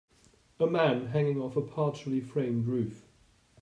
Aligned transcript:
A 0.59 0.65
man 0.65 1.05
hanging 1.09 1.39
off 1.39 1.55
a 1.55 1.61
partially 1.61 2.21
framed 2.21 2.65
roof. 2.65 3.05